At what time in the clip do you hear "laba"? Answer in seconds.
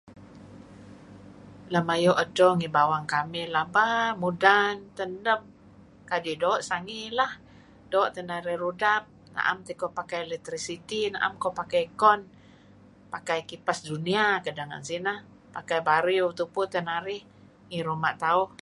3.55-3.87